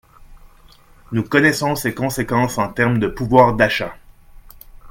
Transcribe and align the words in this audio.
Nous 1.11 1.21
connaissons 1.23 1.75
ses 1.75 1.93
conséquences 1.93 2.57
en 2.57 2.69
termes 2.73 2.97
de 2.97 3.05
pouvoir 3.05 3.53
d’achat. 3.53 3.95